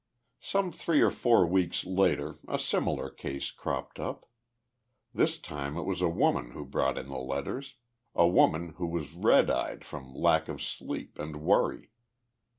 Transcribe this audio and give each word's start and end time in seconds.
Some 0.39 0.71
three 0.71 0.99
or 1.01 1.11
four 1.11 1.45
weeks 1.45 1.85
later 1.85 2.33
a 2.47 2.57
similar 2.57 3.07
case 3.11 3.51
cropped 3.51 3.99
up. 3.99 4.25
This 5.13 5.37
time 5.37 5.77
it 5.77 5.83
was 5.83 6.01
a 6.01 6.09
woman 6.09 6.53
who 6.53 6.65
brought 6.65 6.97
in 6.97 7.07
the 7.07 7.19
letters 7.19 7.75
a 8.15 8.27
woman 8.27 8.69
who 8.77 8.87
was 8.87 9.13
red 9.13 9.51
eyed 9.51 9.85
from 9.85 10.15
lack 10.15 10.47
of 10.49 10.59
sleep 10.59 11.19
and 11.19 11.43
worry. 11.43 11.91